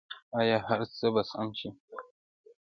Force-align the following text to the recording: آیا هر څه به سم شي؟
آیا 0.39 0.57
هر 0.67 0.79
څه 0.97 1.05
به 1.13 1.21
سم 1.31 1.49
شي؟ 1.59 1.69